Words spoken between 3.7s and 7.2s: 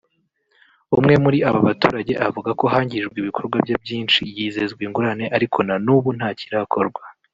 byinshi yizezwa ingurane ariko na n’ubu ngo ntakirakorwa